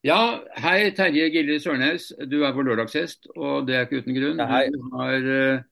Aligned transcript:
Ja, 0.00 0.40
hei 0.56 0.94
Terje 0.96 1.26
Gilje 1.28 1.58
Sørnes. 1.60 2.06
Du 2.24 2.38
er 2.40 2.54
vår 2.56 2.70
lørdagshest, 2.70 3.26
og 3.36 3.66
det 3.68 3.74
er 3.76 3.82
ikke 3.84 3.98
uten 4.00 4.14
grunn. 4.16 4.38
Hei. 4.48 4.62
Du 4.72 4.86
har, 4.94 5.26
eh, 5.28 5.64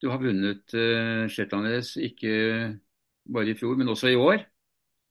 du 0.00 0.08
har 0.08 0.22
vunnet 0.22 0.72
uh, 0.72 1.28
Shetland 1.28 1.68
ikke 2.00 2.32
bare 3.28 3.52
i 3.52 3.54
fjor, 3.58 3.76
men 3.76 3.92
også 3.92 4.08
i 4.08 4.16
år. 4.16 4.46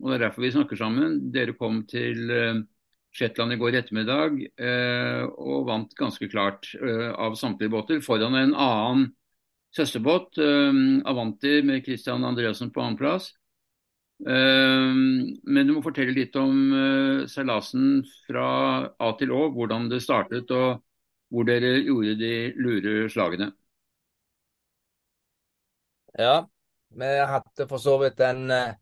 Og 0.02 0.10
Det 0.10 0.16
er 0.16 0.24
derfor 0.26 0.42
vi 0.42 0.52
snakker 0.56 0.76
sammen. 0.76 1.20
Dere 1.32 1.54
kom 1.54 1.84
til 1.86 2.34
uh, 2.34 2.64
Shetland 3.14 3.54
i 3.54 3.60
går 3.62 3.78
ettermiddag 3.78 4.42
uh, 4.58 5.30
og 5.38 5.68
vant 5.70 5.94
ganske 5.94 6.26
klart 6.28 6.74
av 6.82 7.38
samtlige 7.38 7.70
båter 7.70 8.02
foran 8.02 8.40
en 8.40 8.56
annen 8.58 9.12
søsterbåt, 9.72 10.36
Avanti 11.08 11.62
med 11.64 11.86
Christian 11.86 12.26
Andreassen 12.26 12.74
på 12.74 12.82
annenplass. 12.82 13.30
Ehm, 14.30 15.40
men 15.44 15.66
du 15.66 15.74
må 15.74 15.82
fortelle 15.82 16.14
litt 16.14 16.36
om 16.38 16.58
uh, 16.76 17.24
seilasen 17.30 18.04
fra 18.28 18.46
A 19.02 19.10
til 19.18 19.34
Å, 19.34 19.48
hvordan 19.56 19.90
det 19.90 20.04
startet 20.06 20.52
og 20.54 20.84
hvor 21.32 21.48
dere 21.48 21.80
gjorde 21.80 22.18
de 22.20 22.32
lure 22.60 23.10
slagene. 23.10 23.50
Ja, 26.20 26.44
vi 26.92 27.10
hadde 27.32 27.68
for 27.70 27.80
så 27.80 27.96
vidt 28.02 28.20
en, 28.20 28.52
eh, 28.52 28.74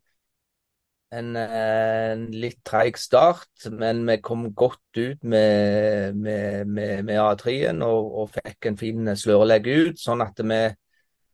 en, 1.14 1.28
eh, 1.38 2.10
en 2.10 2.24
litt 2.34 2.58
treig 2.66 2.98
start, 2.98 3.68
men 3.70 4.02
vi 4.08 4.18
kom 4.18 4.48
godt 4.50 4.98
ut 4.98 5.22
med, 5.22 6.18
med, 6.18 6.66
med, 6.66 7.04
med 7.06 7.22
A3-en 7.22 7.86
og, 7.86 8.10
og, 8.24 8.32
fikk 8.34 8.66
en 8.72 8.80
fin 8.82 9.14
slørelegg 9.14 9.70
ut, 9.70 10.02
sånn 10.02 10.26
at 10.26 10.42
vi, 10.42 10.60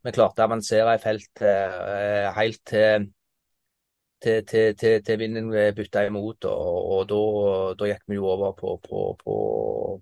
vi 0.05 0.15
klarte 0.15 0.45
å 0.45 0.51
avansere 0.51 0.99
i 0.99 1.03
felt 1.03 1.47
helt 2.37 2.65
til 2.69 3.09
til, 4.23 4.45
til, 4.49 4.77
til, 4.79 5.03
til 5.05 5.19
vinden 5.21 5.51
bytta 5.77 6.07
imot. 6.07 6.49
Og, 6.51 6.91
og 6.97 7.77
da, 7.79 7.91
gikk 7.93 8.05
vi 8.09 8.19
jo 8.19 8.31
over 8.33 8.57
på, 8.59 8.77
på, 8.85 9.05
på, 9.21 9.37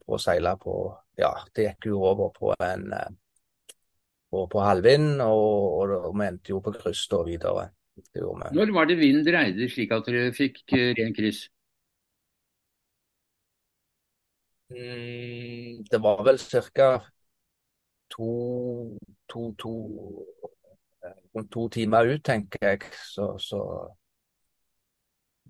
på 0.00 0.16
å 0.16 0.22
seile 0.22 0.56
på 0.60 0.78
Ja, 1.18 1.30
det 1.54 1.68
gikk 1.68 1.92
jo 1.92 2.00
over 2.02 2.32
på 2.34 2.54
en 2.58 2.90
på, 4.34 4.46
på 4.50 4.62
halvvind, 4.66 5.20
og, 5.22 5.78
og, 5.78 5.96
og, 6.08 6.12
vi 6.18 6.26
endte 6.26 6.54
jo 6.54 6.60
på 6.64 6.74
kryss 6.74 7.06
da 7.12 7.22
videre. 7.26 7.68
Når 8.54 8.72
var 8.74 8.88
det 8.90 8.98
vinden 8.98 9.22
dreide 9.26 9.68
slik 9.70 9.92
at 9.94 10.08
dere 10.08 10.32
fikk 10.34 10.64
eh, 10.74 10.90
ren 10.98 11.14
kryss? 11.14 11.44
Mm, 14.74 15.84
det 15.90 16.00
var 16.02 16.24
vel 16.26 16.40
ca. 16.42 16.88
To, 18.14 18.26
to, 19.30 19.40
to, 19.58 19.70
rundt 21.34 21.50
to 21.54 21.68
timer 21.68 22.10
ut, 22.14 22.24
tenker 22.26 22.66
jeg. 22.66 22.90
Så, 23.14 23.30
så 23.38 23.60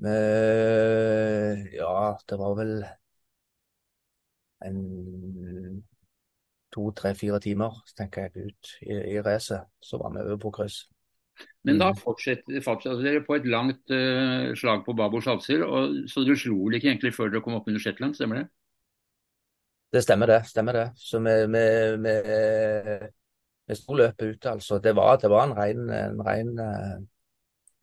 ja, 0.03 1.93
det 2.29 2.39
var 2.41 2.55
vel 2.59 2.73
en 4.65 4.81
to, 6.75 6.91
tre, 6.97 7.15
fire 7.15 7.39
timer, 7.43 7.77
tenker 7.97 8.27
jeg, 8.27 8.49
ut 8.49 8.75
i, 8.83 8.97
i 9.15 9.23
racet. 9.23 9.69
Så 9.83 10.01
var 10.01 10.13
vi 10.15 10.25
over 10.25 10.41
på 10.43 10.51
kryss. 10.59 10.85
Men 11.67 11.81
da 11.81 11.91
mm. 11.91 11.99
fortsetter, 12.03 12.61
fortsetter 12.63 13.03
dere 13.03 13.23
på 13.27 13.37
et 13.39 13.47
langt 13.51 13.91
uh, 13.91 14.53
slag 14.59 14.85
på 14.87 14.95
babord 14.99 15.25
salser, 15.25 15.65
så 16.11 16.23
du 16.27 16.35
slo 16.39 16.61
vel 16.67 16.79
ikke 16.79 16.93
egentlig 16.93 17.15
før 17.17 17.33
dere 17.33 17.43
kom 17.45 17.57
opp 17.59 17.69
under 17.71 17.83
Shetland, 17.83 18.15
stemmer 18.19 18.43
det? 18.43 18.47
Det 19.95 20.03
stemmer 20.03 20.31
det. 20.31 20.41
stemmer 20.51 20.79
det. 20.79 20.87
Så 20.99 21.21
vi, 21.23 21.35
vi, 21.51 21.65
vi, 22.03 22.15
vi 23.71 23.79
sto 23.79 23.99
løpet 23.99 24.37
ute, 24.37 24.55
altså. 24.57 24.79
Det 24.83 24.95
var, 24.97 25.19
det 25.23 25.31
var 25.31 25.49
en 25.49 25.57
ren, 25.59 25.85
en 25.95 26.25
rein 26.27 26.55
uh, 26.59 26.97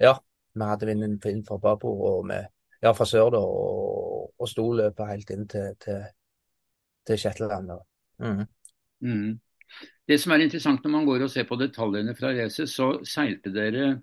Ja, 0.01 0.15
vi 0.53 0.67
hadde 0.67 0.89
vinden 0.89 1.45
for 1.47 1.61
babord 1.63 2.01
og 2.09 2.25
med, 2.27 2.49
ja, 2.83 2.91
fra 2.91 3.05
sør 3.07 3.29
da, 3.35 3.39
og, 3.39 4.33
og 4.37 4.49
sto 4.49 4.65
løpet 4.75 5.11
helt 5.11 5.29
inn 5.35 5.47
til, 5.51 5.77
til, 5.81 6.03
til 7.07 7.21
Shetland. 7.21 7.71
Mm. 8.19 8.43
Mm. 9.01 9.39
Det 10.07 10.19
som 10.19 10.31
er 10.33 10.39
interessant 10.43 10.83
når 10.83 10.91
man 10.91 11.05
går 11.07 11.21
og 11.25 11.31
ser 11.31 11.45
på 11.47 11.55
detaljene 11.59 12.15
fra 12.17 12.27
racet, 12.35 12.69
så 12.69 12.99
seilte 13.07 13.53
dere 13.53 14.01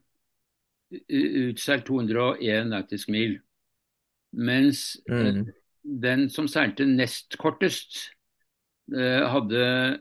utseilt 0.89 1.87
201 1.87 2.67
nautisk 2.71 3.09
mil. 3.12 3.41
Mens 4.33 4.97
mm. 5.09 5.47
den 5.83 6.31
som 6.33 6.49
seilte 6.49 6.87
nest 6.89 7.37
kortest, 7.41 8.12
eh, 8.94 9.28
hadde 9.28 9.99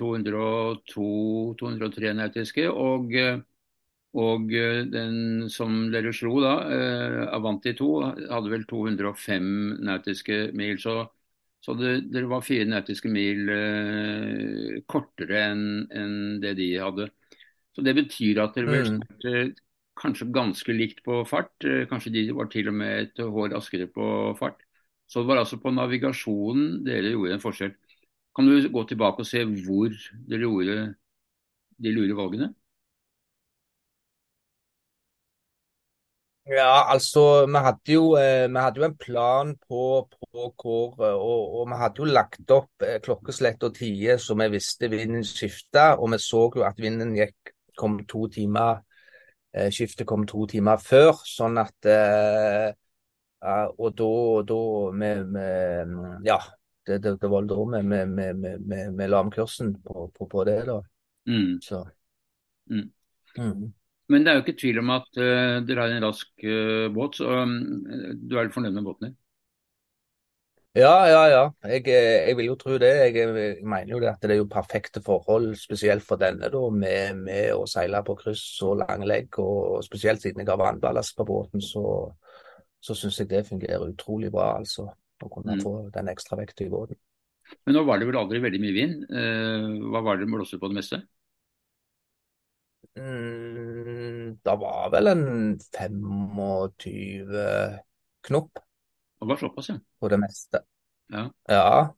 202-203 0.00 2.06
eh, 2.06 2.14
nautiske. 2.16 2.70
og 2.70 3.12
og 4.18 4.50
eh, 4.58 4.82
den 4.90 5.46
som 5.52 5.84
dere 5.92 6.10
slo 6.14 6.40
da, 6.42 6.54
eh, 6.74 7.20
Avanti 7.36 7.76
2, 7.78 7.90
hadde 8.26 8.50
vel 8.50 8.66
205 8.66 9.50
nautiske 9.86 10.38
mil. 10.58 10.80
Så, 10.82 11.04
så 11.62 11.76
det, 11.78 11.92
det, 12.10 12.24
var 12.30 12.42
fire 12.42 12.66
nautiske 12.66 13.10
mil 13.12 13.52
eh, 13.54 14.80
kortere 14.90 15.44
enn 15.52 15.64
en 15.94 16.16
det 16.42 16.56
de 16.58 16.72
hadde. 16.82 17.10
Så 17.70 17.86
Det 17.86 17.94
betyr 17.94 18.42
at 18.42 18.56
dere 18.58 18.72
vel 18.72 18.96
mm. 18.98 19.52
kanskje 20.00 20.26
ganske 20.34 20.74
likt 20.74 21.04
på 21.06 21.22
fart. 21.28 21.54
Eh, 21.62 21.86
kanskje 21.90 22.14
de 22.16 22.26
var 22.34 22.50
til 22.50 22.72
og 22.72 22.80
med 22.82 23.04
et 23.04 23.22
hår 23.22 23.54
raskere 23.54 23.86
på 23.94 24.34
fart. 24.40 24.58
Så 25.06 25.22
det 25.22 25.30
var 25.30 25.42
altså 25.42 25.58
på 25.62 25.70
navigasjonen 25.74 26.82
dere 26.86 27.14
gjorde 27.14 27.38
en 27.38 27.42
forskjell. 27.42 27.76
Kan 28.34 28.46
du 28.46 28.58
gå 28.70 28.82
tilbake 28.90 29.22
og 29.22 29.26
se 29.26 29.44
hvor 29.46 29.94
dere 30.26 30.46
gjorde 30.46 30.82
de 31.78 31.94
lure 31.94 32.18
valgene? 32.18 32.50
Ja, 36.50 36.90
altså, 36.90 37.46
vi 37.46 37.60
hadde 37.62 37.92
jo, 37.94 38.06
eh, 38.18 38.48
vi 38.50 38.58
hadde 38.58 38.80
jo 38.80 38.84
en 38.88 38.96
plan 38.98 39.52
på, 39.68 39.82
på 40.10 40.46
hvor 40.58 40.96
eh, 41.06 41.14
og, 41.14 41.54
og, 41.60 41.68
vi 41.70 41.78
hadde 41.78 42.02
jo 42.02 42.08
lagt 42.10 42.50
opp 42.50 42.82
eh, 42.82 42.96
klokkeslett 43.04 43.62
og 43.62 43.76
tider 43.76 44.18
så 44.18 44.34
vi 44.40 44.48
visste 44.56 44.90
vinden 44.90 45.22
skifta. 45.26 45.92
Og 46.00 46.10
vi 46.10 46.18
så 46.18 46.42
jo 46.56 46.66
at 46.66 46.82
vinden 46.82 47.14
gikk, 47.18 47.54
kom 47.78 48.00
to 48.06 48.26
timer 48.28 48.82
Skiftet 49.50 50.06
kom 50.06 50.22
to 50.30 50.44
timer 50.46 50.78
før. 50.78 51.24
Sånn 51.26 51.58
at 51.58 51.86
Og 53.82 53.88
da, 53.98 54.10
da 54.46 54.60
med, 54.94 55.24
med, 55.34 55.96
Ja, 56.22 56.36
det, 56.86 57.00
det, 57.02 57.16
det 57.18 57.30
var 57.30 57.48
da 57.50 57.64
vi 57.64 59.08
la 59.10 59.22
om 59.24 59.32
kursen 59.34 59.72
på, 59.82 60.06
på, 60.14 60.28
på 60.30 60.44
det, 60.46 60.60
da. 60.70 60.78
Mm. 61.26 61.58
Så. 61.66 61.82
Mm. 62.70 62.86
Mm. 63.38 63.72
Men 64.10 64.24
det 64.24 64.30
er 64.32 64.38
jo 64.38 64.44
ikke 64.44 64.58
tvil 64.58 64.80
om 64.82 64.92
at 64.96 65.08
uh, 65.20 65.60
dere 65.62 65.84
har 65.84 65.94
en 65.94 66.06
rask 66.08 66.30
uh, 66.42 66.86
båt, 66.94 67.20
så 67.20 67.42
um, 67.44 67.58
du 68.26 68.38
er 68.38 68.50
fornøyd 68.54 68.74
med 68.74 68.86
båten 68.86 69.10
din? 69.10 69.18
Ja, 70.78 71.02
ja, 71.10 71.22
ja. 71.26 71.42
Jeg, 71.66 71.82
eh, 71.90 72.28
jeg, 72.28 72.36
vil 72.38 72.46
jo 72.46 72.54
tro 72.54 72.76
det. 72.78 72.90
Jeg, 72.94 73.14
jeg, 73.16 73.54
mener 73.66 73.90
jo 73.90 73.98
det 73.98 74.12
at 74.12 74.22
det 74.22 74.36
er 74.36 74.38
jo 74.38 74.46
perfekte 74.50 75.02
forhold, 75.02 75.48
spesielt 75.58 76.04
for 76.06 76.20
denne, 76.20 76.46
da, 76.46 76.60
med, 76.70 77.24
med 77.24 77.48
å 77.56 77.64
seile 77.66 78.04
på 78.06 78.14
kryss 78.20 78.44
og 78.62 78.78
lang 78.84 79.02
legg. 79.02 79.34
Og 79.42 79.82
spesielt 79.82 80.22
siden 80.22 80.44
jeg 80.44 80.50
har 80.52 80.60
vannballast 80.60 81.16
på 81.18 81.26
båten, 81.26 81.62
så, 81.64 81.82
så 82.78 82.94
syns 82.94 83.18
jeg 83.18 83.32
det 83.32 83.48
fungerer 83.48 83.90
utrolig 83.90 84.30
bra. 84.30 84.52
altså, 84.60 84.86
Å 84.94 85.30
kunne 85.32 85.58
mm. 85.58 85.64
få 85.66 85.74
den 85.96 86.12
ekstra 86.14 86.38
vekta 86.38 86.68
i 86.68 86.70
båten. 86.70 87.00
Men 87.66 87.74
nå 87.74 87.82
var 87.88 87.98
det 87.98 88.06
vel 88.06 88.20
aldri 88.20 88.38
veldig 88.46 88.62
mye 88.62 88.76
vind. 88.76 89.08
Uh, 89.10 89.90
hva 89.90 90.04
var 90.06 90.22
det 90.22 90.30
blåste 90.30 90.60
på 90.62 90.70
det 90.70 90.78
meste? 90.78 91.02
Det 94.44 94.56
var 94.60 94.90
vel 94.92 95.10
en 95.10 95.24
25 95.76 97.80
knop. 98.28 98.60
Det 99.20 99.28
var 99.28 99.36
såpass, 99.36 99.68
ja. 99.68 99.78
På 100.00 100.08
det 100.08 100.20
meste. 100.20 100.62
Ja. 101.12 101.26
ja. 101.48 101.94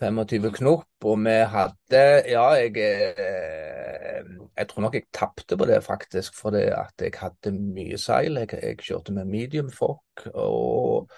25 0.00 0.52
knop, 0.56 1.04
og 1.04 1.18
vi 1.24 1.36
hadde 1.54 2.04
Ja, 2.30 2.46
jeg 2.56 2.76
eh, 2.80 4.22
Jeg 4.56 4.68
tror 4.68 4.82
nok 4.82 4.94
jeg 4.94 5.08
tapte 5.12 5.56
på 5.56 5.66
det, 5.68 5.82
faktisk, 5.84 6.36
fordi 6.36 6.62
at 6.72 6.94
jeg 7.00 7.12
hadde 7.16 7.52
mye 7.52 7.98
seil. 7.98 8.36
Jeg, 8.36 8.48
jeg 8.62 8.78
kjørte 8.78 9.12
med 9.12 9.24
medium 9.24 9.70
fork, 9.72 10.26
og 10.34 11.10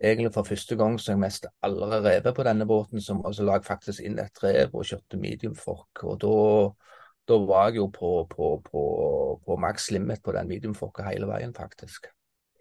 egentlig 0.00 0.32
for 0.34 0.42
første 0.42 0.76
gang 0.76 0.98
så 1.00 1.12
jeg 1.12 1.22
mest 1.22 1.46
aldri 1.62 2.00
revet 2.02 2.34
på 2.34 2.46
denne 2.46 2.66
båten, 2.66 3.00
som 3.00 3.22
altså 3.26 3.46
la 3.46 3.58
jeg 3.58 3.66
faktisk 3.66 4.02
inn 4.02 4.18
et 4.18 4.42
rev 4.42 4.74
og 4.74 4.86
kjørte 4.86 5.18
medium 5.18 5.54
fork. 5.54 6.04
Og 6.04 6.20
da 6.22 6.34
da 7.30 7.36
var 7.46 7.68
jeg 7.68 7.76
jo 7.76 7.86
på, 7.94 8.10
på, 8.30 8.46
på, 8.64 8.80
på 9.50 9.58
maks 9.58 9.90
limit 9.90 10.22
på 10.22 10.34
den 10.36 10.50
videoen 10.50 11.06
hele 11.10 11.26
veien, 11.26 11.54
faktisk. 11.54 12.06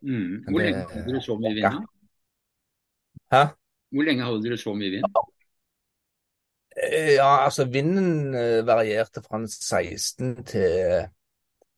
Mm. 0.01 0.45
Hvor 0.49 0.61
lenge 0.63 0.85
hadde 0.87 1.05
dere 1.05 1.21
så 1.21 1.35
mye 1.37 1.55
vind? 1.57 1.81
Hæ? 3.33 3.43
Hvor 3.91 4.07
lenge 4.07 4.25
hadde 4.25 4.43
dere 4.43 4.57
så 4.57 4.73
mye 4.73 4.95
vind? 4.95 5.19
Eh, 6.79 7.13
ja, 7.13 7.43
altså 7.45 7.65
vinden 7.65 8.35
eh, 8.35 8.67
varierte 8.67 9.21
fra 9.21 9.41
16 9.47 10.43
til, 10.43 11.09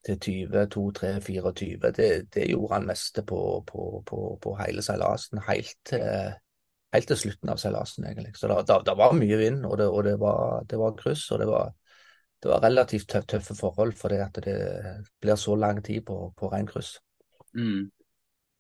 til 0.06 0.20
20, 0.20 0.66
2, 0.76 0.92
3, 0.92 1.22
24. 1.22 1.92
Det, 1.98 2.10
det 2.34 2.50
gjorde 2.50 2.74
han 2.74 2.88
meste 2.88 3.24
på, 3.24 3.64
på, 3.68 4.04
på, 4.06 4.40
på 4.42 4.56
hele 4.62 4.82
seilasen. 4.86 5.42
Helt 5.48 5.76
til, 5.86 6.06
helt 6.94 7.08
til 7.08 7.18
slutten 7.18 7.50
av 7.50 7.62
seilasen, 7.62 8.06
egentlig. 8.06 8.36
Så 8.38 8.48
det, 8.52 8.62
det, 8.68 8.82
det, 8.86 8.98
var 8.98 9.18
mye 9.18 9.38
vind, 9.38 9.66
og 9.66 9.78
det, 9.82 9.88
og 9.88 10.04
det 10.04 10.20
var, 10.20 10.64
det 10.70 10.80
var 10.80 10.98
kryss, 11.00 11.32
og 11.32 11.40
det 11.40 11.48
var 11.50 11.74
det 12.42 12.50
var 12.50 12.64
relativt 12.64 13.10
tøff, 13.10 13.28
tøffe 13.30 13.56
forhold, 13.56 13.94
fordi 13.98 14.22
at 14.24 14.40
det 14.46 14.58
blir 15.22 15.38
så 15.38 15.56
lang 15.56 15.84
tid 15.86 16.02
på, 16.08 16.34
på 16.38 16.50
kryss. 16.70 16.96
Mm. 17.54 17.92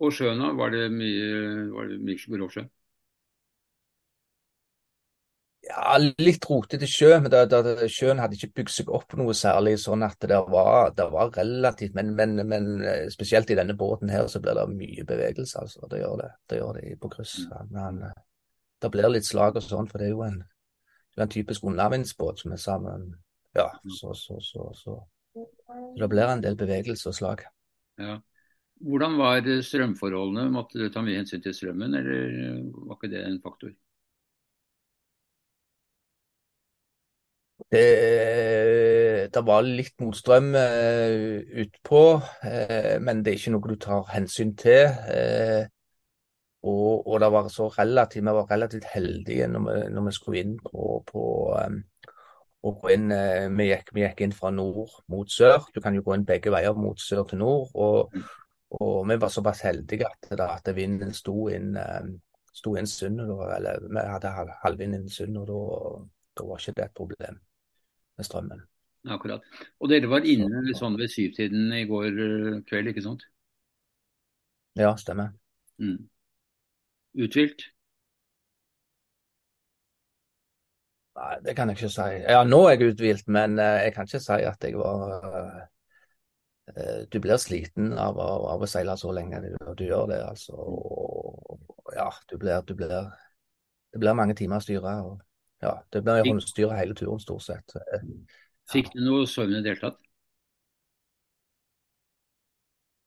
Og 0.01 0.13
sjøen, 0.13 0.41
da? 0.41 0.51
Var 0.57 0.69
det 0.73 0.85
mye, 0.93 1.31
var 1.73 1.89
det 1.89 1.97
mye 2.05 2.37
grov 2.37 2.53
sjø? 2.53 2.67
Ja, 5.61 5.93
litt 6.17 6.45
rotete 6.49 6.87
sjø, 6.89 7.11
men 7.21 7.29
det, 7.31 7.43
det, 7.53 7.85
sjøen 7.93 8.19
hadde 8.19 8.35
ikke 8.37 8.55
bygd 8.59 8.73
seg 8.73 8.89
opp 8.91 9.13
noe 9.17 9.33
særlig. 9.37 9.75
sånn 9.79 10.03
at 10.03 10.17
det 10.29 10.39
var, 10.49 10.89
det 10.97 11.05
var 11.13 11.29
relativt 11.37 11.93
men, 11.97 12.15
men, 12.17 12.41
men, 12.49 12.71
eh, 12.81 13.05
spesielt 13.13 13.53
i 13.53 13.57
denne 13.59 13.77
båten 13.77 14.09
her 14.09 14.25
så 14.27 14.41
blir 14.41 14.57
det 14.57 14.65
mye 14.73 15.05
bevegelse. 15.05 15.61
altså, 15.61 15.87
Det 15.89 16.01
gjør 16.01 16.17
det, 16.23 16.31
det 16.49 16.61
gjør 16.61 16.79
det 16.79 16.95
på 17.01 17.13
kryss. 17.13 17.35
Men 17.69 18.01
eh, 18.09 18.17
det 18.81 18.89
blir 18.93 19.13
litt 19.13 19.29
slag 19.29 19.61
og 19.61 19.65
sånn, 19.65 19.89
for 19.89 20.01
det 20.01 20.09
er 20.09 20.15
jo 20.15 20.25
en, 20.25 20.41
en 21.21 21.33
typisk 21.37 21.69
unnavindsbåt 21.69 22.41
som 22.41 22.57
er 22.57 22.61
sammen. 22.61 23.11
Ja, 23.55 23.67
så, 23.99 24.13
så, 24.15 24.39
så, 24.39 24.69
så, 24.73 24.97
det 25.99 26.09
blir 26.09 26.29
en 26.29 26.43
del 26.43 26.55
bevegelse 26.59 27.11
og 27.11 27.15
slag. 27.17 27.45
Ja. 27.99 28.17
Hvordan 28.81 29.17
var 29.19 29.45
strømforholdene? 29.61 30.49
Måtte 30.53 30.79
du 30.81 30.89
ta 30.89 31.03
mye 31.05 31.19
hensyn 31.19 31.43
til 31.43 31.53
strømmen, 31.53 31.93
eller 31.99 32.61
var 32.87 32.97
ikke 32.97 33.11
det 33.11 33.25
en 33.27 33.41
faktor? 33.43 33.73
Det, 37.71 37.83
det 39.31 39.43
var 39.47 39.67
litt 39.67 39.93
motstrøm 40.01 40.49
uh, 40.57 41.43
utpå, 41.61 42.01
uh, 42.19 42.95
men 43.05 43.21
det 43.21 43.31
er 43.31 43.37
ikke 43.37 43.53
noe 43.53 43.69
du 43.69 43.77
tar 43.79 44.09
hensyn 44.15 44.55
til. 44.59 44.89
Uh, 45.11 45.69
og, 46.67 47.07
og, 47.07 47.15
det 47.21 47.31
var 47.33 47.47
så 47.53 47.69
relativt, 47.77 48.25
vi 48.25 48.33
var 48.37 48.49
relativt 48.49 48.89
heldige 48.93 49.47
når 49.49 49.63
vi, 49.67 49.77
når 49.93 50.07
vi 50.07 50.17
skulle 50.17 50.43
inn 50.43 50.57
på, 50.61 50.99
på 51.07 51.23
um, 51.57 51.79
gå 52.61 52.91
inn, 52.93 53.09
vi 53.57 53.65
gikk, 53.71 53.87
vi, 53.95 54.03
gikk, 54.05 54.19
inn 54.21 54.35
fra 54.37 54.51
nord 54.53 54.91
mot 55.09 55.29
sør. 55.31 55.65
Du 55.73 55.79
kan 55.81 55.95
jo 55.97 56.03
gå 56.05 56.13
inn 56.13 56.27
begge 56.27 56.53
veier 56.53 56.77
mot 56.77 56.99
sør 57.01 57.23
til 57.29 57.41
nord. 57.41 57.71
Og, 57.73 58.13
og 58.77 58.99
vi 59.09 59.17
var 59.23 59.33
såpass 59.33 59.63
heldige 59.65 60.05
at, 60.05 60.29
at 60.45 60.69
vinden 60.77 61.13
sto 61.17 61.47
inn, 61.49 61.73
um, 61.73 62.11
sto 62.53 62.75
inn 62.77 62.89
sundet. 62.89 63.31
Eller 63.57 63.81
vi 63.87 64.05
hadde 64.13 64.35
halvvind 64.61 64.99
inn 64.99 65.09
sundet, 65.09 65.49
og 65.49 65.49
da, 65.49 66.03
da 66.37 66.49
var 66.51 66.61
ikke 66.61 66.77
det 66.77 66.85
et 66.85 66.99
problem 67.01 67.41
med 68.17 68.29
strømmen. 68.29 68.61
Akkurat. 69.09 69.41
Og 69.81 69.89
dere 69.89 70.09
var 70.11 70.25
inne 70.29 70.75
sånn 70.77 70.97
ved 70.99 71.09
syvtiden 71.09 71.71
i 71.73 71.85
går 71.89 72.09
eh, 72.11 72.57
kveld, 72.69 72.91
ikke 72.91 73.01
sant? 73.05 73.25
Ja, 74.77 74.93
stemmer. 74.99 75.33
Mm. 75.81 76.03
Uthvilt? 77.17 77.65
Nei, 81.21 81.35
det 81.45 81.53
kan 81.57 81.69
jeg 81.69 81.77
ikke 81.77 81.91
si. 81.93 82.07
Ja, 82.25 82.41
nå 82.47 82.63
er 82.65 82.79
jeg 82.79 82.95
uthvilt, 82.95 83.27
men 83.29 83.59
uh, 83.61 83.77
jeg 83.83 83.93
kan 83.93 84.09
ikke 84.09 84.21
si 84.23 84.37
at 84.47 84.65
jeg 84.65 84.77
var 84.79 85.25
uh, 85.29 87.01
Du 87.11 87.19
blir 87.21 87.41
sliten 87.41 87.91
av, 87.93 88.17
av, 88.17 88.45
av, 88.55 88.63
å 88.63 88.69
seile 88.69 88.95
så 88.97 89.13
lenge. 89.13 89.41
Du, 89.43 89.57
du 89.77 89.83
gjør 89.85 90.07
det, 90.13 90.21
altså. 90.25 90.57
Og, 90.57 91.59
ja, 91.93 92.09
du 92.31 92.37
blir, 92.41 92.63
du 92.65 92.73
blir 92.79 92.95
Det 93.91 93.99
blir 94.01 94.17
mange 94.17 94.37
timer 94.39 94.61
å 94.61 94.65
styre. 94.65 94.95
og 95.05 95.19
ja, 95.61 95.75
det 95.93 96.01
blir 96.01 96.25
håndstyre 96.25 96.77
hele 96.79 96.95
turen, 96.97 97.19
stort 97.21 97.45
sett. 97.45 97.75
Fikk 98.71 98.93
du 98.95 99.03
noe 99.05 99.27
søvn 99.29 99.59
i 99.59 99.61
det 99.61 99.75
hele 99.75 99.91
tatt? 99.91 99.99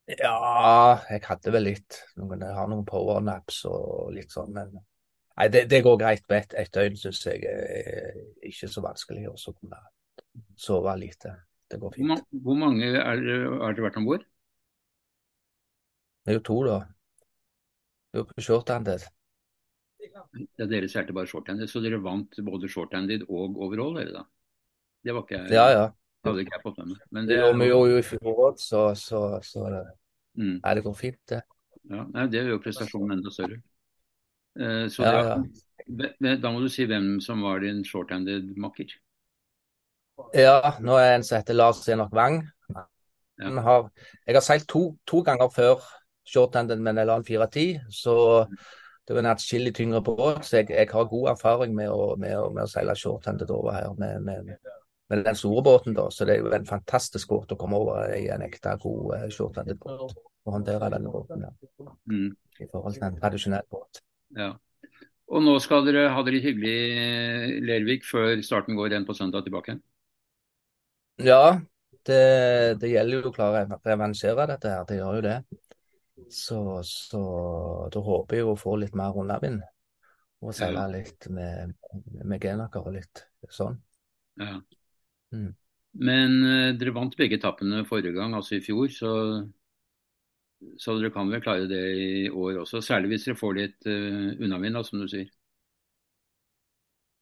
Ja, 0.04 1.00
jeg 1.08 1.24
hadde 1.24 1.54
vel 1.54 1.64
litt. 1.70 2.02
Jeg 2.14 2.56
har 2.58 2.68
noen 2.70 2.84
powernaps 2.86 3.62
og 3.70 4.12
litt 4.14 4.30
sånn, 4.34 4.52
men 4.54 4.76
nei, 5.38 5.48
det, 5.52 5.64
det 5.70 5.82
går 5.86 5.98
greit. 6.00 6.24
På 6.28 6.36
ett 6.38 6.54
et 6.58 6.72
døgn 6.74 6.98
syns 7.00 7.24
jeg 7.26 7.42
er 7.48 8.20
ikke 8.46 8.70
så 8.70 8.84
vanskelig 8.84 9.26
å 9.30 9.36
kunne 9.52 9.80
sove 10.58 10.94
lite. 11.00 11.34
Det 11.70 11.80
går 11.80 11.96
fint. 11.96 12.24
Hvor 12.44 12.58
mange 12.58 12.92
er, 12.92 13.00
har 13.02 13.74
dere 13.74 13.86
vært 13.88 13.98
om 14.00 14.08
bord? 14.08 14.24
Det 16.24 16.32
er 16.32 16.38
jo 16.38 16.44
to, 16.46 16.58
da. 16.68 16.78
Det 18.08 18.20
er 18.20 18.22
jo 18.22 18.28
på 18.30 18.44
shorthanded. 18.46 19.04
Ja, 20.04 20.22
dere 20.68 20.88
seilte 20.92 21.16
bare 21.16 21.28
shorthanded, 21.28 21.68
så 21.68 21.82
dere 21.84 22.00
vant 22.04 22.36
både 22.44 22.68
shorthanded 22.70 23.26
og 23.28 23.58
overall, 23.64 23.96
dere 23.98 24.14
da? 24.14 24.24
Det 25.04 25.12
var 25.12 25.26
ikke 25.26 25.36
jeg, 25.36 25.52
ja, 25.52 25.64
ja. 25.72 25.84
hadde 26.24 26.44
ikke 26.44 26.56
jeg 26.56 26.62
fått 26.62 26.78
med 26.80 26.92
meg. 26.92 27.02
Men 27.10 27.26
det, 27.28 27.34
det 27.34 27.42
gjorde 27.42 27.60
vi 27.60 27.68
jo 27.92 27.98
i 27.98 28.06
fjor 28.08 28.40
òg, 28.46 28.60
så, 28.60 28.84
så, 28.96 29.20
så 29.44 29.66
det, 29.72 29.82
mm. 30.40 30.54
nei, 30.62 30.74
det 30.78 30.84
går 30.86 30.96
fint, 30.96 31.20
det. 31.32 31.40
Ja, 31.90 32.04
nei, 32.08 32.26
Det 32.32 32.40
gjør 32.40 32.54
jo 32.54 32.60
prestasjonen 32.64 33.18
enda 33.18 33.32
større. 33.34 33.60
Uh, 34.54 34.86
så 34.92 35.02
ja, 35.02 35.38
da, 35.86 36.36
da 36.40 36.52
må 36.54 36.62
du 36.62 36.70
si 36.72 36.86
hvem 36.88 37.18
som 37.24 37.42
var 37.44 37.64
din 37.64 37.82
shorthanded 37.86 38.54
makker. 38.60 38.94
Ja, 40.36 40.76
nå 40.80 40.94
er 41.00 41.16
en 41.16 41.26
som 41.26 41.40
heter 41.40 41.56
Lars 41.58 41.82
Enok 41.90 42.14
Wang. 42.14 42.44
Har, 43.42 43.88
jeg 44.26 44.36
har 44.36 44.44
seilt 44.46 44.68
to, 44.70 44.92
to 45.10 45.24
ganger 45.26 45.50
før 45.50 45.82
shorthanded 46.24 46.78
med 46.80 46.98
en 46.98 47.06
LAN 47.06 47.24
410, 47.24 47.80
så 47.90 48.14
det 49.08 49.16
er 49.16 49.20
en 49.20 49.26
atskillig 49.26 49.74
tyngre 49.74 50.00
båt, 50.02 50.44
så 50.46 50.56
jeg, 50.56 50.70
jeg, 50.70 50.88
har 50.92 51.10
god 51.10 51.28
erfaring 51.34 51.74
med 51.74 51.90
å, 51.90 52.14
med 52.16 52.54
med 52.54 52.62
å 52.62 52.70
seile 52.70 52.94
shorthanded 52.96 53.50
over 53.50 53.74
her 53.74 53.90
med, 53.98 54.22
med, 54.24 54.54
med, 55.10 55.24
den 55.26 55.36
store 55.36 55.62
båten. 55.62 55.94
da, 55.94 56.08
Så 56.10 56.24
det 56.24 56.36
er 56.36 56.46
jo 56.46 56.54
en 56.54 56.66
fantastisk 56.66 57.28
båt 57.28 57.52
å 57.52 57.58
komme 57.60 57.76
over 57.76 58.14
i 58.16 58.28
en 58.32 58.46
ekte 58.46 58.78
god 58.80 59.12
uh, 59.18 59.28
shorthanded 59.28 59.82
båt. 59.82 60.16
Å 60.44 60.52
håndtere 60.52 60.90
denne 60.92 61.10
båten 61.12 61.44
ja. 61.44 61.52
mm. 62.10 62.32
i 62.60 62.66
forhold 62.70 62.96
til 62.96 63.06
en 63.08 63.20
tradisjonell 63.20 63.68
båt. 63.70 64.00
Ja. 64.38 64.52
Og 65.34 65.42
nå 65.42 65.54
skal 65.62 65.86
dere 65.86 66.10
ha 66.12 66.22
det 66.24 66.34
litt 66.36 66.46
hyggelig 66.46 66.74
i 66.74 67.60
Lervik 67.64 68.04
før 68.06 68.42
starten 68.44 68.76
går 68.76 68.92
igjen 68.92 69.06
på 69.08 69.16
søndag 69.16 69.46
tilbake? 69.46 69.78
Ja, 71.22 71.60
det, 72.04 72.24
det 72.82 72.90
gjelder 72.90 73.20
jo 73.22 73.30
å 73.30 73.34
klare 73.34 73.64
å 73.70 73.80
revansjere 73.86 74.48
dette 74.50 74.72
her. 74.72 74.84
Det 74.88 74.98
gjør 74.98 75.20
jo 75.20 75.24
det. 75.24 75.38
Så, 76.30 76.58
så 76.86 77.22
da 77.92 78.02
håper 78.04 78.40
jeg 78.40 78.48
å 78.50 78.58
få 78.58 78.76
litt 78.82 78.96
mer 78.98 79.16
unnavind. 79.16 79.62
Og 80.44 80.52
seile 80.56 80.84
ja. 80.84 80.92
litt 80.98 81.28
med, 81.32 81.72
med 82.20 82.42
genaker 82.42 82.84
og 82.84 82.98
litt 82.98 83.24
sånn. 83.52 83.78
Ja. 84.40 84.58
Mm. 85.32 85.52
Men 86.04 86.40
uh, 86.42 86.70
dere 86.76 86.92
vant 86.94 87.14
begge 87.16 87.38
etappene 87.38 87.84
forrige 87.88 88.16
gang, 88.18 88.34
altså 88.36 88.58
i 88.58 88.64
fjor, 88.64 88.90
så, 88.92 89.12
så, 90.78 90.96
dere 90.98 91.12
kan 91.14 91.30
vel 91.30 91.42
klare 91.44 91.68
det 91.70 91.82
i 91.96 92.28
år 92.30 92.60
også. 92.62 92.82
Særlig 92.84 93.14
hvis 93.14 93.26
dere 93.28 93.38
får 93.40 93.58
litt 93.58 93.88
uh, 93.88 94.30
unnavind, 94.38 94.80
som 94.86 95.02
du 95.02 95.08
sier. 95.10 95.28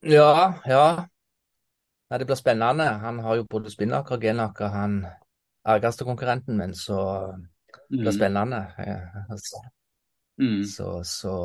Ja, 0.03 0.55
ja. 0.67 0.87
Nei, 2.11 2.19
det 2.19 2.27
blir 2.29 2.37
spennende. 2.37 2.89
Han 3.03 3.21
har 3.25 3.39
jo 3.39 3.49
både 3.49 3.71
spinnaker 3.73 4.19
og 4.19 4.25
genaker, 4.27 4.73
han 4.75 4.99
argeste 5.63 6.05
konkurrenten 6.05 6.59
min, 6.59 6.75
så 6.75 6.99
det 7.89 8.01
blir 8.01 8.11
mm. 8.11 8.17
spennende. 8.17 8.65
Altså. 9.31 9.63
Mm. 10.43 10.65
Så, 10.69 10.89
så, 11.07 11.37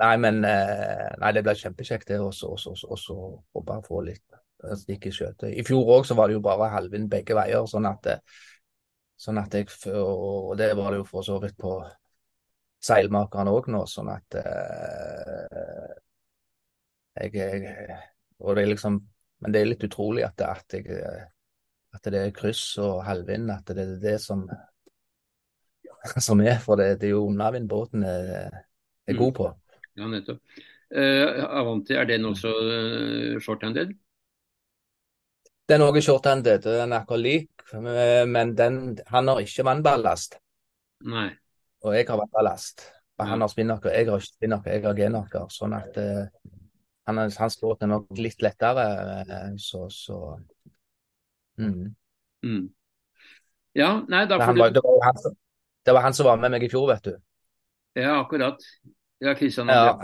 Nei, 0.00 0.16
men 0.20 0.42
eh, 0.44 1.12
Nei, 1.20 1.30
det 1.36 1.44
blir 1.44 1.60
kjempekjekt, 1.60 2.08
det. 2.08 2.18
Og 2.20 3.62
bare 3.66 3.84
få 3.86 4.02
litt 4.08 4.40
stikk 4.80 5.06
i 5.08 5.14
skjøtet. 5.14 5.52
I 5.52 5.64
fjor 5.66 5.92
òg 5.98 6.10
var 6.16 6.28
det 6.28 6.36
jo 6.38 6.44
bare 6.44 6.72
halvvind 6.72 7.10
begge 7.12 7.36
veier, 7.36 7.68
sånn 7.70 7.88
at, 7.88 8.08
sånn 9.16 9.40
at 9.40 9.54
jeg 9.56 9.70
Og 9.96 10.56
det 10.58 10.72
var 10.76 10.92
det 10.92 11.00
jo 11.00 11.08
for 11.08 11.24
så 11.26 11.38
vidt 11.42 11.56
på 11.58 11.78
seilmakerne 12.86 13.54
òg 13.56 13.70
nå, 13.72 13.82
sånn 13.88 14.10
at 14.12 14.36
eh, 14.40 15.94
jeg, 17.16 17.32
jeg, 17.34 17.98
Og 18.44 18.56
det 18.56 18.62
er 18.62 18.72
liksom 18.74 19.00
Men 19.40 19.52
det 19.52 19.60
er 19.60 19.70
litt 19.70 19.84
utrolig 19.88 20.24
at, 20.26 20.40
at, 20.44 20.76
jeg, 20.76 21.00
at 21.96 22.08
det 22.12 22.22
er 22.22 22.36
kryss 22.36 22.78
og 22.80 23.02
halvvind, 23.04 23.50
at 23.52 23.68
det 23.68 23.84
er 23.84 23.98
det 24.00 24.16
som 24.22 24.46
som 26.26 26.40
er, 26.40 26.58
for 26.62 26.78
det, 26.80 27.00
det 27.00 27.10
er 27.10 27.16
jo 27.16 27.26
unnavind 27.26 27.68
båten 27.68 28.04
er, 28.06 28.62
er 29.06 29.14
mm. 29.14 29.20
god 29.20 29.32
på. 29.36 29.50
Ja, 29.96 30.08
nettopp. 30.10 30.40
Uh, 30.86 31.42
Avanti, 31.58 31.96
er 31.98 32.06
den 32.06 32.28
også 32.28 32.52
uh, 32.52 33.40
short-handed? 33.42 33.96
Den 35.66 35.82
er 35.82 36.00
shorthanded, 36.00 36.62
den 36.62 36.92
er 36.92 37.00
akkurat 37.00 37.20
lik, 37.20 37.64
men 37.74 38.52
den, 38.54 38.98
han 39.10 39.28
har 39.28 39.40
ikke 39.42 39.64
vannballast. 39.66 40.38
Nei. 41.10 41.30
Og 41.82 41.96
jeg 41.96 42.06
har 42.08 42.20
vannballast. 42.20 42.86
Han 43.18 43.40
har 43.40 43.50
spinnaker, 43.50 43.90
jeg 43.90 44.06
har 44.06 44.22
ikke 44.22 44.34
spinnaker, 44.36 44.76
jeg 44.76 44.84
har 44.84 44.94
genaker. 44.94 45.48
Sånn 45.50 45.74
at 45.74 45.98
uh, 45.98 46.26
han, 47.08 47.18
hans 47.18 47.58
båt 47.58 47.82
er 47.82 47.90
nok 47.90 48.14
litt 48.20 48.42
lettere, 48.44 48.86
så, 49.58 49.86
så 49.90 50.20
mm. 51.58 51.86
Mm. 52.46 52.64
Ja, 53.76 53.90
nei, 54.08 54.24
da 54.30 54.38
får 54.42 54.54
du... 54.54 54.64
Det 54.76 54.84
var, 54.84 55.00
han, 55.08 55.38
det 55.86 55.94
var 55.96 56.06
han 56.06 56.16
som 56.16 56.28
var 56.30 56.38
med 56.42 56.54
meg 56.54 56.68
i 56.68 56.70
fjor, 56.70 56.86
vet 56.92 57.10
du. 57.10 57.16
Ja, 57.96 58.20
akkurat. 58.20 58.62
Ja, 59.24 59.34
Kristian 59.34 59.72
ja, 59.72 59.96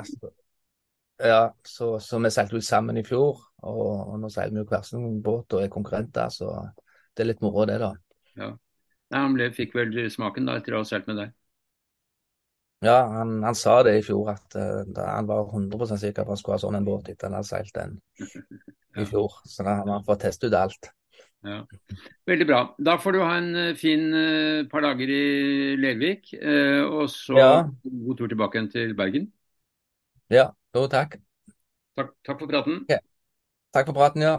ja, 1.22 1.54
så, 1.62 1.96
så 2.02 2.18
vi 2.18 2.30
seilte 2.34 2.58
ut 2.58 2.66
sammen 2.66 2.98
i 2.98 3.04
fjor. 3.06 3.38
Og, 3.62 3.90
og 4.12 4.16
nå 4.18 4.30
seiler 4.32 4.56
vi 4.56 4.62
jo 4.64 4.70
hver 4.70 4.82
sin 4.86 5.20
båt 5.22 5.54
og 5.54 5.62
er 5.62 5.70
konkurrenter, 5.70 6.32
så 6.34 6.50
det 7.14 7.22
er 7.22 7.30
litt 7.30 7.44
moro 7.44 7.66
det, 7.68 7.78
da. 7.82 7.92
Ja. 8.40 8.50
Nei, 9.12 9.20
han 9.20 9.36
ble, 9.36 9.50
fikk 9.54 9.76
vel 9.76 9.94
smaken 10.10 10.48
da 10.48 10.56
etter 10.58 10.74
å 10.74 10.82
ha 10.82 10.88
seilt 10.88 11.06
med 11.10 11.20
deg? 11.20 11.34
Ja, 12.82 12.96
han, 13.12 13.36
han, 13.44 13.54
sa 13.54 13.76
det 13.86 13.92
i 14.00 14.02
fjor 14.02 14.32
at 14.32 14.56
uh, 14.58 14.82
han 14.98 15.28
var 15.28 15.52
100 15.52 16.00
sikker 16.00 16.24
på 16.24 16.32
at 16.32 16.32
han 16.32 16.40
skulle 16.40 16.56
ha 16.56 16.62
sånn 16.64 16.78
en 16.80 16.88
båt 16.88 17.12
etter 17.12 17.28
han 17.28 17.36
hadde 17.38 17.50
seilt 17.52 17.76
den 17.76 18.00
i 19.04 19.06
fjor. 19.06 19.36
Så 19.46 19.62
da 19.62 19.76
har 19.78 19.92
han 19.92 20.08
fått 20.08 20.24
teste 20.24 20.50
ut 20.50 20.56
alt. 20.58 20.90
Ja. 21.46 21.60
Veldig 22.26 22.48
bra. 22.48 22.62
Da 22.82 22.96
får 23.02 23.14
du 23.14 23.20
ha 23.22 23.36
en 23.36 23.52
eh, 23.58 23.76
fin 23.78 24.08
uh, 24.14 24.64
par 24.70 24.82
dager 24.86 25.10
i 25.10 25.22
Lervik, 25.78 26.32
uh, 26.42 26.82
og 26.88 27.06
så 27.10 27.38
ja. 27.38 27.52
god 27.84 28.18
tur 28.18 28.32
tilbake 28.32 28.64
til 28.74 28.96
Bergen. 28.98 29.30
Ja, 30.32 30.48
jo, 30.74 30.86
takk. 30.88 31.18
Takk, 31.96 32.12
takk 32.24 32.38
for 32.40 32.48
praten. 32.48 32.84
Ja. 32.88 32.98
Takk 33.76 33.86
for 33.90 33.96
praten, 33.98 34.22
ja. 34.24 34.34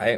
Hei. 0.00 0.14